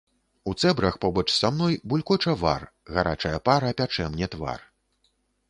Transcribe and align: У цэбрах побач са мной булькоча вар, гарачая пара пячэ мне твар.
У 0.51 0.51
цэбрах 0.61 0.95
побач 1.03 1.25
са 1.33 1.51
мной 1.57 1.77
булькоча 1.93 2.33
вар, 2.45 2.65
гарачая 2.97 3.35
пара 3.51 3.69
пячэ 3.83 4.11
мне 4.17 4.33
твар. 4.39 4.67